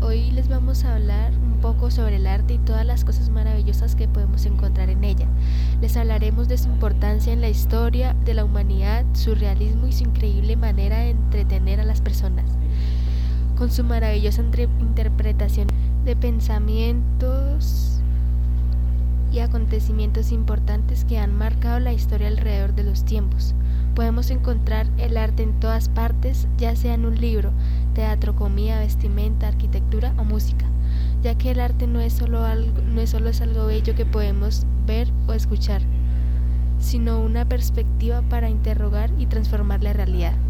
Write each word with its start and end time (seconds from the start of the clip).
Hoy 0.00 0.32
les 0.32 0.48
vamos 0.48 0.84
a 0.84 0.96
hablar 0.96 1.32
un 1.34 1.60
poco 1.60 1.92
sobre 1.92 2.16
el 2.16 2.26
arte 2.26 2.54
y 2.54 2.58
todas 2.58 2.84
las 2.84 3.04
cosas 3.04 3.30
maravillosas 3.30 3.94
que 3.94 4.08
podemos 4.08 4.44
encontrar 4.44 4.90
en 4.90 5.04
ella. 5.04 5.28
Les 5.80 5.96
hablaremos 5.96 6.48
de 6.48 6.58
su 6.58 6.68
importancia 6.68 7.32
en 7.32 7.40
la 7.40 7.48
historia 7.48 8.16
de 8.24 8.34
la 8.34 8.44
humanidad, 8.44 9.04
su 9.12 9.36
realismo 9.36 9.86
y 9.86 9.92
su 9.92 10.02
increíble 10.02 10.56
manera 10.56 10.98
de 10.98 11.10
entretener 11.10 11.78
a 11.78 11.84
las 11.84 12.00
personas. 12.00 12.44
Con 13.56 13.70
su 13.70 13.84
maravillosa 13.84 14.42
interpretación 14.80 15.68
de 16.04 16.16
pensamientos 16.16 18.00
y 19.30 19.38
acontecimientos 19.38 20.32
importantes 20.32 21.04
que 21.04 21.18
han 21.18 21.36
marcado 21.36 21.78
la 21.78 21.92
historia 21.92 22.26
alrededor 22.26 22.74
de 22.74 22.82
los 22.82 23.04
tiempos. 23.04 23.54
Podemos 23.94 24.30
encontrar 24.30 24.88
el 24.98 25.16
arte 25.16 25.42
en 25.44 25.60
todas 25.60 25.88
partes, 25.88 26.48
ya 26.56 26.74
sea 26.74 26.94
en 26.94 27.04
un 27.04 27.20
libro, 27.20 27.52
teatro, 27.98 28.36
comida, 28.36 28.78
vestimenta, 28.78 29.48
arquitectura 29.48 30.14
o 30.18 30.22
música, 30.22 30.66
ya 31.20 31.34
que 31.36 31.50
el 31.50 31.58
arte 31.58 31.88
no 31.88 32.00
es 32.00 32.12
solo 32.12 32.44
algo, 32.44 32.80
no 32.80 33.00
es 33.00 33.10
solo 33.10 33.28
es 33.28 33.40
algo 33.40 33.66
bello 33.66 33.96
que 33.96 34.06
podemos 34.06 34.64
ver 34.86 35.08
o 35.26 35.32
escuchar, 35.32 35.82
sino 36.78 37.18
una 37.18 37.44
perspectiva 37.44 38.22
para 38.22 38.50
interrogar 38.50 39.10
y 39.18 39.26
transformar 39.26 39.82
la 39.82 39.94
realidad. 39.94 40.38